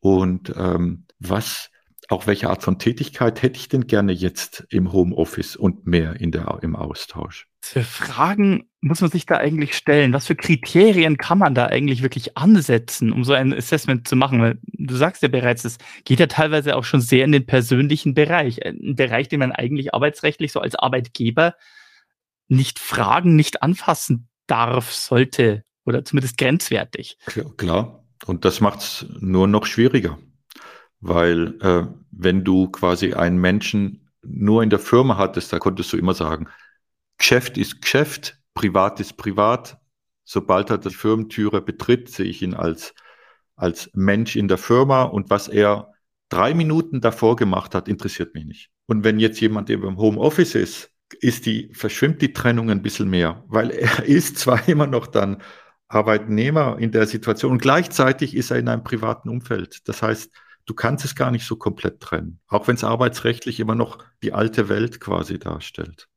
[0.00, 1.70] Und ähm, was,
[2.08, 6.32] auch welche Art von Tätigkeit hätte ich denn gerne jetzt im Homeoffice und mehr in
[6.32, 7.49] der, im Austausch?
[7.60, 10.12] Für Fragen muss man sich da eigentlich stellen?
[10.12, 14.40] Was für Kriterien kann man da eigentlich wirklich ansetzen, um so ein Assessment zu machen?
[14.40, 18.14] Weil du sagst ja bereits, es geht ja teilweise auch schon sehr in den persönlichen
[18.14, 18.64] Bereich.
[18.64, 21.54] Ein Bereich, den man eigentlich arbeitsrechtlich so als Arbeitgeber
[22.48, 27.18] nicht fragen, nicht anfassen darf, sollte oder zumindest grenzwertig.
[27.26, 28.04] Klar, klar.
[28.26, 30.18] Und das macht es nur noch schwieriger,
[31.00, 35.96] weil äh, wenn du quasi einen Menschen nur in der Firma hattest, da konntest du
[35.96, 36.48] immer sagen,
[37.20, 39.78] Geschäft ist Geschäft, privat ist privat.
[40.24, 42.94] Sobald er die Firmentüre betritt, sehe ich ihn als,
[43.56, 45.92] als Mensch in der Firma und was er
[46.30, 48.70] drei Minuten davor gemacht hat, interessiert mich nicht.
[48.86, 53.10] Und wenn jetzt jemand eben im Homeoffice ist, ist die, verschwimmt die Trennung ein bisschen
[53.10, 55.42] mehr, weil er ist zwar immer noch dann
[55.88, 59.86] Arbeitnehmer in der Situation und gleichzeitig ist er in einem privaten Umfeld.
[59.88, 60.32] Das heißt,
[60.64, 64.32] du kannst es gar nicht so komplett trennen, auch wenn es arbeitsrechtlich immer noch die
[64.32, 66.09] alte Welt quasi darstellt.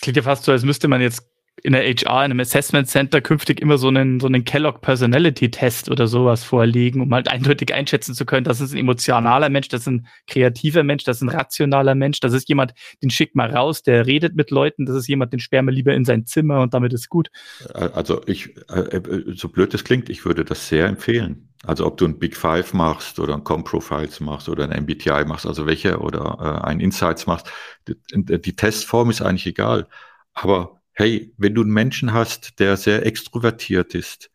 [0.00, 1.29] Klingt ja fast so, als müsste man jetzt
[1.62, 5.50] in der HR, in einem Assessment Center künftig immer so einen, so einen Kellogg Personality
[5.50, 9.68] Test oder sowas vorlegen, um halt eindeutig einschätzen zu können, das ist ein emotionaler Mensch,
[9.68, 13.34] das ist ein kreativer Mensch, das ist ein rationaler Mensch, das ist jemand, den schickt
[13.34, 16.26] mal raus, der redet mit Leuten, das ist jemand, den sperren wir lieber in sein
[16.26, 17.30] Zimmer und damit ist gut.
[17.74, 19.00] Also ich, äh,
[19.34, 21.48] so blöd es klingt, ich würde das sehr empfehlen.
[21.64, 25.46] Also ob du ein Big Five machst oder ein Com-Profiles machst oder ein MBTI machst,
[25.46, 27.50] also welche oder äh, ein Insights machst,
[27.86, 29.86] die Testform ist eigentlich egal.
[30.32, 34.30] Aber hey, wenn du einen Menschen hast, der sehr extrovertiert ist,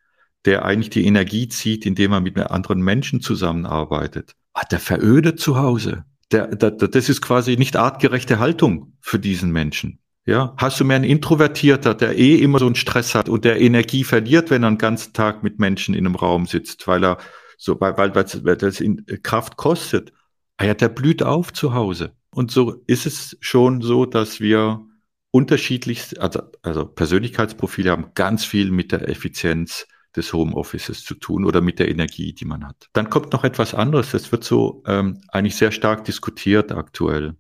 [0.45, 5.57] der eigentlich die Energie zieht, indem er mit anderen Menschen zusammenarbeitet, hat der verödet zu
[5.57, 6.05] Hause.
[6.31, 9.99] Der, der, das ist quasi nicht artgerechte Haltung für diesen Menschen.
[10.25, 13.61] Ja, hast du mehr einen Introvertierter, der eh immer so einen Stress hat und der
[13.61, 17.19] Energie verliert, wenn er den ganzen Tag mit Menschen in einem Raum sitzt, weil er
[17.59, 20.13] so, weil, weil, weil das in Kraft kostet.
[20.57, 22.13] Ah ja, der blüht auf zu Hause.
[22.31, 24.81] Und so ist es schon so, dass wir
[25.35, 31.59] unterschiedlichste, also, also Persönlichkeitsprofile haben ganz viel mit der Effizienz des Homeoffices zu tun oder
[31.59, 32.87] mit der Energie, die man hat.
[32.93, 34.11] Dann kommt noch etwas anderes.
[34.11, 37.35] Das wird so ähm, eigentlich sehr stark diskutiert aktuell.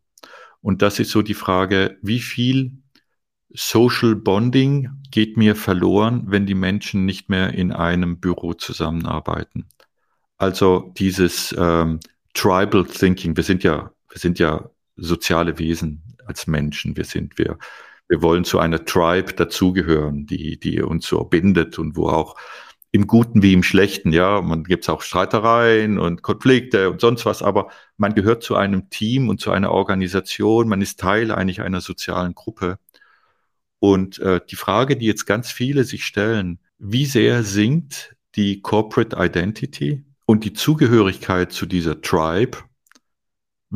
[0.59, 2.73] Und das ist so die Frage, wie viel
[3.53, 9.69] Social Bonding geht mir verloren, wenn die Menschen nicht mehr in einem Büro zusammenarbeiten.
[10.37, 12.01] Also dieses ähm,
[12.33, 13.37] Tribal Thinking.
[13.37, 16.97] Wir sind ja, wir sind ja soziale Wesen als Menschen.
[16.97, 17.57] Wir sind, wir,
[18.07, 22.35] wir wollen zu einer Tribe dazugehören, die, die uns so bindet und wo auch
[22.91, 27.25] im Guten wie im Schlechten, ja, man gibt es auch Streitereien und Konflikte und sonst
[27.25, 31.61] was, aber man gehört zu einem Team und zu einer Organisation, man ist Teil eigentlich
[31.61, 32.79] einer sozialen Gruppe.
[33.79, 39.17] Und äh, die Frage, die jetzt ganz viele sich stellen, wie sehr sinkt die Corporate
[39.19, 42.59] Identity und die Zugehörigkeit zu dieser Tribe,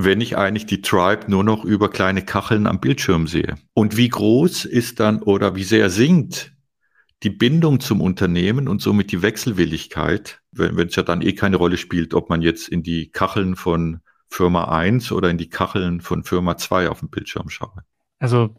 [0.02, 3.58] wenn ich eigentlich die Tribe nur noch über kleine Kacheln am Bildschirm sehe?
[3.74, 6.54] Und wie groß ist dann oder wie sehr sinkt
[7.22, 11.76] die Bindung zum Unternehmen und somit die Wechselwilligkeit, wenn, es ja dann eh keine Rolle
[11.76, 16.24] spielt, ob man jetzt in die Kacheln von Firma 1 oder in die Kacheln von
[16.24, 17.84] Firma 2 auf dem Bildschirm schaue.
[18.20, 18.56] Also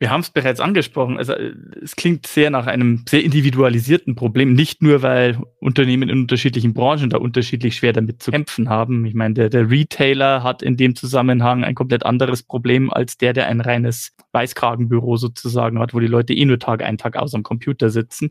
[0.00, 1.18] wir haben es bereits angesprochen.
[1.18, 1.34] Also
[1.82, 7.10] es klingt sehr nach einem sehr individualisierten Problem, nicht nur, weil Unternehmen in unterschiedlichen Branchen
[7.10, 9.04] da unterschiedlich schwer damit zu kämpfen haben.
[9.06, 13.32] Ich meine, der, der Retailer hat in dem Zusammenhang ein komplett anderes Problem als der,
[13.32, 17.34] der ein reines Weißkragenbüro sozusagen hat, wo die Leute eh nur Tag ein, Tag aus
[17.34, 18.30] am Computer sitzen.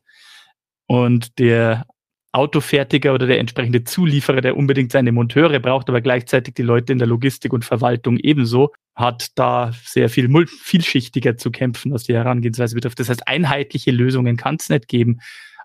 [0.86, 1.86] Und der
[2.34, 6.98] Autofertiger oder der entsprechende Zulieferer, der unbedingt seine Monteure braucht, aber gleichzeitig die Leute in
[6.98, 12.76] der Logistik und Verwaltung ebenso, hat da sehr viel vielschichtiger zu kämpfen, was die Herangehensweise
[12.76, 13.00] betrifft.
[13.00, 15.20] Das heißt, einheitliche Lösungen kann es nicht geben.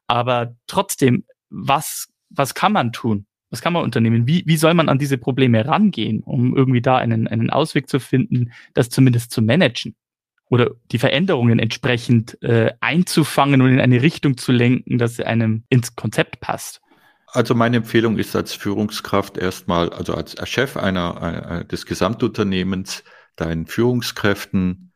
[0.06, 3.26] Aber trotzdem, was, was kann man tun?
[3.50, 4.26] Was kann man unternehmen?
[4.26, 7.98] Wie, wie soll man an diese Probleme rangehen, um irgendwie da einen, einen Ausweg zu
[7.98, 9.94] finden, das zumindest zu managen?
[10.50, 15.94] Oder die Veränderungen entsprechend äh, einzufangen und in eine Richtung zu lenken, dass einem ins
[15.94, 16.80] Konzept passt?
[17.26, 23.04] Also meine Empfehlung ist als Führungskraft erstmal, also als Chef einer, einer des Gesamtunternehmens,
[23.36, 24.92] deinen Führungskräften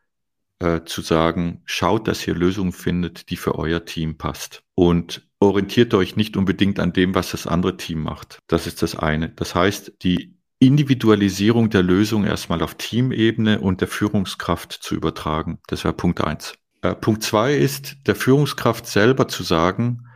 [0.59, 4.63] äh, zu sagen, schaut, dass ihr Lösungen findet, die für euer Team passt.
[4.75, 8.39] Und orientiert euch nicht unbedingt an dem, was das andere Team macht.
[8.47, 9.29] Das ist das eine.
[9.29, 10.37] Das heißt, die
[10.67, 15.59] Individualisierung der Lösung erstmal auf Teamebene und der Führungskraft zu übertragen.
[15.67, 16.55] Das wäre Punkt eins.
[16.81, 20.07] Äh, Punkt zwei ist, der Führungskraft selber zu sagen,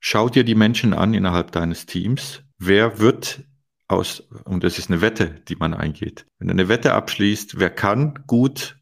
[0.00, 2.42] schau dir die Menschen an innerhalb deines Teams.
[2.58, 3.44] Wer wird
[3.88, 6.26] aus, und das ist eine Wette, die man eingeht.
[6.38, 8.78] Wenn du eine Wette abschließt, wer kann gut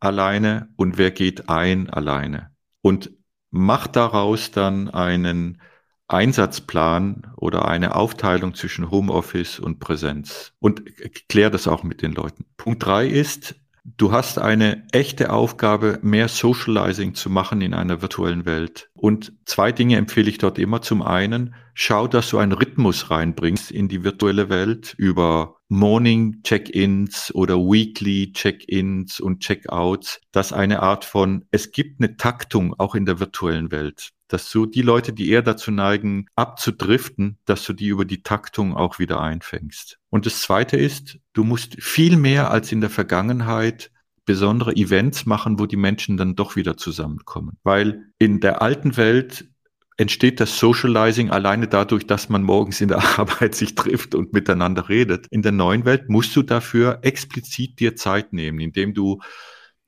[0.00, 2.50] alleine und wer geht ein alleine.
[2.82, 3.10] Und
[3.50, 5.60] macht daraus dann einen
[6.08, 10.82] Einsatzplan oder eine Aufteilung zwischen Homeoffice und Präsenz und
[11.28, 12.46] klär das auch mit den Leuten.
[12.56, 13.54] Punkt drei ist,
[13.96, 18.90] Du hast eine echte Aufgabe, mehr Socializing zu machen in einer virtuellen Welt.
[18.92, 20.82] Und zwei Dinge empfehle ich dort immer.
[20.82, 27.34] Zum einen, schau, dass du einen Rhythmus reinbringst in die virtuelle Welt über Morning Check-ins
[27.34, 33.06] oder Weekly Check-ins und Check-outs, dass eine Art von, es gibt eine Taktung auch in
[33.06, 37.88] der virtuellen Welt dass du die Leute, die eher dazu neigen, abzudriften, dass du die
[37.88, 39.98] über die Taktung auch wieder einfängst.
[40.10, 43.90] Und das Zweite ist, du musst viel mehr als in der Vergangenheit
[44.24, 47.56] besondere Events machen, wo die Menschen dann doch wieder zusammenkommen.
[47.62, 49.48] Weil in der alten Welt
[49.96, 54.88] entsteht das Socializing alleine dadurch, dass man morgens in der Arbeit sich trifft und miteinander
[54.88, 55.26] redet.
[55.30, 59.20] In der neuen Welt musst du dafür explizit dir Zeit nehmen, indem du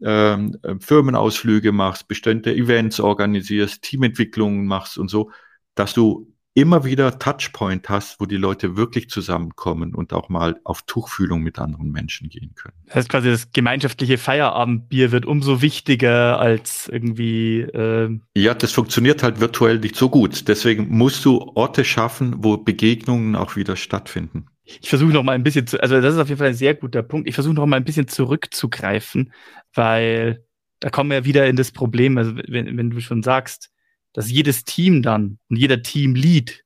[0.02, 5.30] ähm, äh, Firmenausflüge machst, bestimmte Events organisierst, Teamentwicklungen machst und so,
[5.74, 10.82] dass du immer wieder Touchpoint hast, wo die Leute wirklich zusammenkommen und auch mal auf
[10.82, 12.74] Tuchfühlung mit anderen Menschen gehen können.
[12.86, 17.60] Das heißt quasi, das gemeinschaftliche Feierabendbier wird umso wichtiger als irgendwie.
[17.60, 20.48] Äh ja, das funktioniert halt virtuell nicht so gut.
[20.48, 24.46] Deswegen musst du Orte schaffen, wo Begegnungen auch wieder stattfinden.
[24.80, 26.74] Ich versuche noch mal ein bisschen zu, also das ist auf jeden Fall ein sehr
[26.74, 27.28] guter Punkt.
[27.28, 29.32] Ich versuche noch mal ein bisschen zurückzugreifen,
[29.74, 30.44] weil
[30.80, 33.70] da kommen wir wieder in das Problem, also wenn, wenn du schon sagst,
[34.12, 36.64] dass jedes Team dann und jeder Teamlead,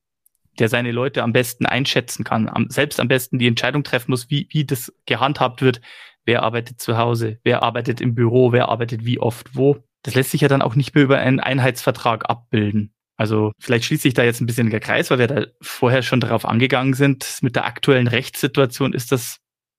[0.59, 4.31] der seine Leute am besten einschätzen kann, am, selbst am besten die Entscheidung treffen muss,
[4.31, 5.81] wie, wie das gehandhabt wird,
[6.25, 9.85] wer arbeitet zu Hause, wer arbeitet im Büro, wer arbeitet wie oft wo.
[10.03, 12.94] Das lässt sich ja dann auch nicht mehr über einen Einheitsvertrag abbilden.
[13.17, 16.21] Also vielleicht schließt sich da jetzt ein bisschen der Kreis, weil wir da vorher schon
[16.21, 17.39] darauf angegangen sind.
[17.43, 19.39] Mit der aktuellen Rechtssituation ist das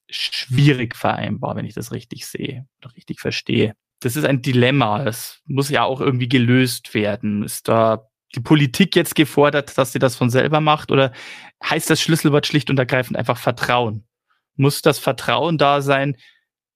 [0.09, 3.73] schwierig vereinbar, wenn ich das richtig sehe oder richtig verstehe.
[3.99, 5.03] Das ist ein Dilemma.
[5.03, 7.43] Es muss ja auch irgendwie gelöst werden.
[7.43, 11.11] Ist da die Politik jetzt gefordert, dass sie das von selber macht oder
[11.63, 14.05] heißt das Schlüsselwort schlicht und ergreifend einfach Vertrauen?
[14.55, 16.15] Muss das Vertrauen da sein,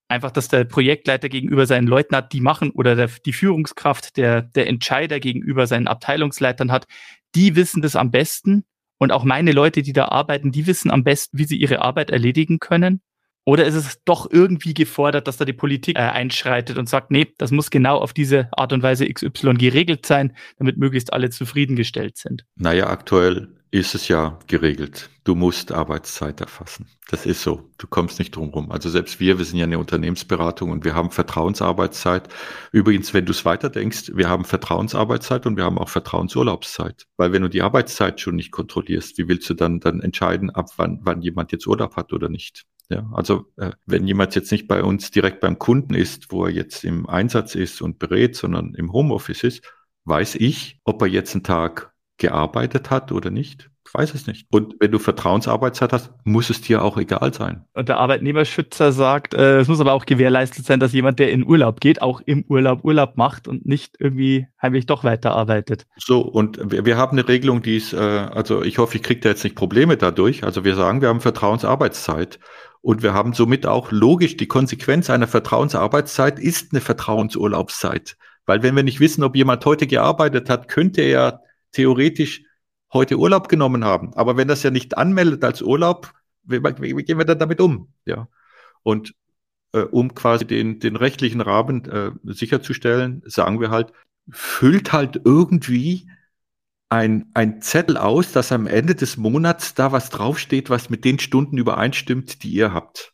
[0.10, 4.42] einfach, dass der Projektleiter gegenüber seinen Leuten hat, die machen, oder der, die Führungskraft, der,
[4.42, 6.88] der Entscheider gegenüber seinen Abteilungsleitern hat,
[7.36, 8.66] die wissen das am besten.
[8.98, 12.10] Und auch meine Leute, die da arbeiten, die wissen am besten, wie sie ihre Arbeit
[12.10, 13.02] erledigen können.
[13.46, 17.28] Oder ist es doch irgendwie gefordert, dass da die Politik äh, einschreitet und sagt, nee,
[17.38, 22.18] das muss genau auf diese Art und Weise XY geregelt sein, damit möglichst alle zufriedengestellt
[22.18, 22.46] sind?
[22.56, 25.10] Naja, aktuell ist es ja geregelt.
[25.24, 26.88] Du musst Arbeitszeit erfassen.
[27.10, 27.70] Das ist so.
[27.78, 28.72] Du kommst nicht drum rum.
[28.72, 32.30] Also selbst wir, wir sind ja eine Unternehmensberatung und wir haben Vertrauensarbeitszeit.
[32.72, 37.06] Übrigens, wenn du es weiterdenkst, wir haben Vertrauensarbeitszeit und wir haben auch Vertrauensurlaubszeit.
[37.18, 40.70] Weil wenn du die Arbeitszeit schon nicht kontrollierst, wie willst du dann, dann entscheiden, ab
[40.78, 42.66] wann, wann jemand jetzt Urlaub hat oder nicht?
[42.90, 46.52] Ja, also äh, wenn jemand jetzt nicht bei uns direkt beim Kunden ist, wo er
[46.52, 49.64] jetzt im Einsatz ist und berät, sondern im Homeoffice ist,
[50.06, 53.70] weiß ich, ob er jetzt einen Tag gearbeitet hat oder nicht.
[53.88, 54.46] Ich weiß es nicht.
[54.52, 57.66] Und wenn du Vertrauensarbeitszeit hast, muss es dir auch egal sein.
[57.74, 61.44] Und der Arbeitnehmerschützer sagt, äh, es muss aber auch gewährleistet sein, dass jemand, der in
[61.44, 65.88] Urlaub geht, auch im Urlaub Urlaub macht und nicht irgendwie heimlich doch weiterarbeitet.
[65.98, 69.22] So, und wir, wir haben eine Regelung, die ist, äh, also ich hoffe, ich kriege
[69.22, 70.44] da jetzt nicht Probleme dadurch.
[70.44, 72.40] Also wir sagen, wir haben Vertrauensarbeitszeit.
[72.82, 78.18] Und wir haben somit auch logisch die Konsequenz einer Vertrauensarbeitszeit ist eine Vertrauensurlaubszeit.
[78.46, 82.44] Weil wenn wir nicht wissen, ob jemand heute gearbeitet hat, könnte er theoretisch
[82.94, 84.14] heute Urlaub genommen haben.
[84.16, 87.94] Aber wenn das ja nicht anmeldet als Urlaub, wie, wie, gehen wir dann damit um?
[88.06, 88.28] Ja.
[88.84, 89.14] Und
[89.74, 93.94] äh, um quasi den, den rechtlichen Rahmen äh, sicherzustellen, sagen wir halt,
[94.32, 96.10] füllt halt irgendwie
[96.90, 101.20] ein, ein Zettel aus, dass am Ende des Monats da was draufsteht, was mit den
[101.20, 103.14] Stunden übereinstimmt, die ihr habt.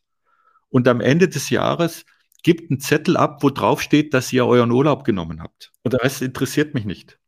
[0.70, 2.06] Und am Ende des Jahres
[2.44, 5.74] gibt einen Zettel ab, wo draufsteht, dass ihr euren Urlaub genommen habt.
[5.84, 7.20] Und der Rest interessiert mich nicht.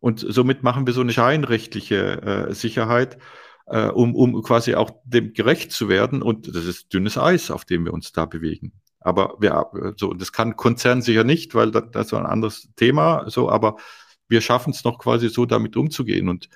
[0.00, 3.18] Und somit machen wir so eine scheinrechtliche äh, Sicherheit,
[3.66, 6.22] äh, um, um quasi auch dem gerecht zu werden.
[6.22, 8.72] Und das ist dünnes Eis, auf dem wir uns da bewegen.
[9.00, 13.28] Aber wir, so, das kann Konzern sicher nicht, weil das, das ist ein anderes Thema,
[13.28, 13.76] so, aber
[14.28, 16.28] wir schaffen es noch quasi so damit umzugehen.
[16.28, 16.48] Und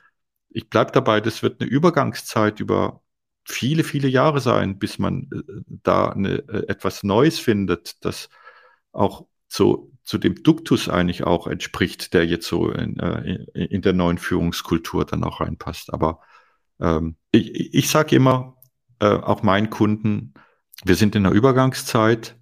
[0.51, 3.03] ich bleibe dabei, das wird eine Übergangszeit über
[3.45, 8.29] viele, viele Jahre sein, bis man äh, da eine, äh, etwas Neues findet, das
[8.93, 13.93] auch so zu dem Duktus eigentlich auch entspricht, der jetzt so in, äh, in der
[13.93, 15.93] neuen Führungskultur dann auch reinpasst.
[15.93, 16.21] Aber
[16.81, 18.57] ähm, ich, ich sage immer,
[19.01, 20.35] äh, auch meinen Kunden,
[20.85, 22.37] wir sind in der Übergangszeit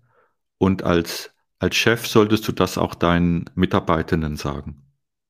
[0.58, 4.86] und als, als Chef solltest du das auch deinen Mitarbeitenden sagen.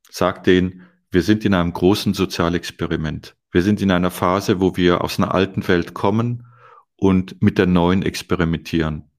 [0.09, 3.37] Sag denen, wir sind in einem großen Sozialexperiment.
[3.51, 6.47] Wir sind in einer Phase, wo wir aus einer alten Welt kommen
[6.95, 9.10] und mit der neuen experimentieren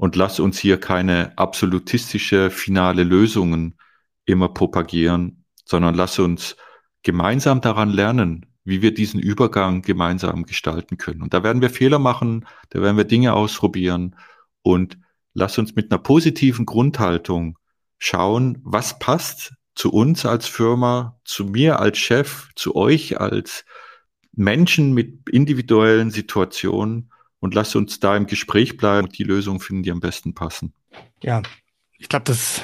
[0.00, 3.74] und lass uns hier keine absolutistische finale Lösungen
[4.24, 6.56] immer propagieren, sondern lass uns
[7.02, 11.20] gemeinsam daran lernen, wie wir diesen Übergang gemeinsam gestalten können.
[11.20, 14.16] Und da werden wir Fehler machen, da werden wir Dinge ausprobieren
[14.62, 14.96] und
[15.34, 17.58] lass uns mit einer positiven Grundhaltung
[17.98, 23.66] schauen, was passt zu uns als Firma, zu mir als Chef, zu euch als
[24.32, 27.10] Menschen mit individuellen Situationen
[27.40, 30.72] und lass uns da im Gespräch bleiben und die Lösung finden, die am besten passen.
[31.22, 31.42] Ja,
[31.98, 32.62] ich glaube, das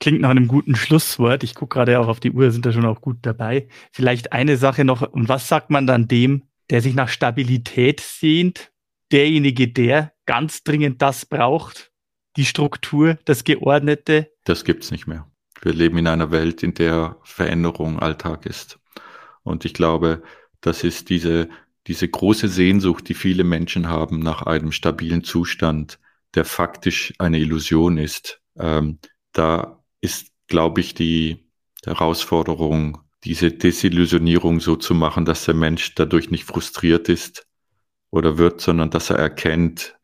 [0.00, 1.44] klingt nach einem guten Schlusswort.
[1.44, 3.68] Ich gucke gerade auch auf die Uhr, sind da schon auch gut dabei.
[3.92, 5.02] Vielleicht eine Sache noch.
[5.02, 8.72] Und was sagt man dann dem, der sich nach Stabilität sehnt?
[9.12, 11.92] Derjenige, der ganz dringend das braucht,
[12.36, 14.32] die Struktur, das Geordnete?
[14.44, 15.30] Das gibt's nicht mehr.
[15.60, 18.80] Wir leben in einer Welt, in der Veränderung Alltag ist.
[19.44, 20.22] Und ich glaube,
[20.60, 21.48] das ist diese
[21.86, 25.98] diese große Sehnsucht, die viele Menschen haben nach einem stabilen Zustand,
[26.34, 28.98] der faktisch eine Illusion ist, ähm,
[29.32, 31.48] da ist, glaube ich, die
[31.84, 37.46] Herausforderung, diese Desillusionierung so zu machen, dass der Mensch dadurch nicht frustriert ist
[38.10, 39.96] oder wird, sondern dass er erkennt,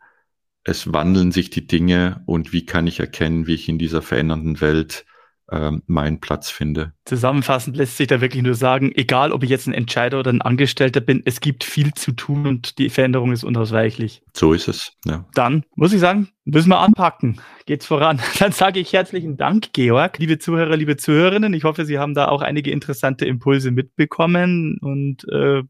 [0.64, 4.60] es wandeln sich die Dinge und wie kann ich erkennen, wie ich in dieser verändernden
[4.60, 5.06] Welt
[5.50, 6.92] ähm, meinen Platz finde.
[7.04, 10.42] Zusammenfassend lässt sich da wirklich nur sagen, egal ob ich jetzt ein Entscheider oder ein
[10.42, 14.22] Angestellter bin, es gibt viel zu tun und die Veränderung ist unausweichlich.
[14.34, 14.92] So ist es.
[15.06, 15.24] Ja.
[15.34, 17.40] Dann muss ich sagen, müssen wir anpacken.
[17.66, 18.20] Geht's voran.
[18.38, 20.18] Dann sage ich herzlichen Dank, Georg.
[20.18, 25.26] Liebe Zuhörer, liebe Zuhörerinnen, ich hoffe, Sie haben da auch einige interessante Impulse mitbekommen und
[25.32, 25.62] äh,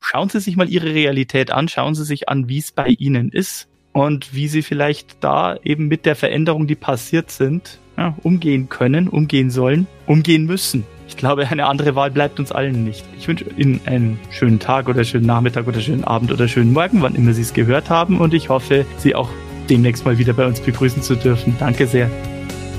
[0.00, 3.30] schauen Sie sich mal Ihre Realität an, schauen Sie sich an, wie es bei Ihnen
[3.30, 8.68] ist und wie Sie vielleicht da eben mit der Veränderung, die passiert sind, ja, umgehen
[8.68, 10.84] können, umgehen sollen, umgehen müssen.
[11.06, 13.04] Ich glaube, eine andere Wahl bleibt uns allen nicht.
[13.18, 17.02] Ich wünsche Ihnen einen schönen Tag oder schönen Nachmittag oder schönen Abend oder schönen Morgen,
[17.02, 18.18] wann immer Sie es gehört haben.
[18.18, 19.28] Und ich hoffe, Sie auch
[19.68, 21.54] demnächst mal wieder bei uns begrüßen zu dürfen.
[21.58, 22.10] Danke sehr.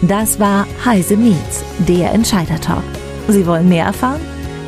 [0.02, 2.84] Das war Heise Meets, der Entscheider Talk.
[3.28, 4.22] Sie wollen mehr erfahren?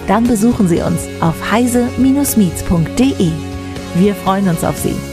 [0.07, 3.31] Dann besuchen Sie uns auf heise-meets.de.
[3.95, 5.12] Wir freuen uns auf Sie.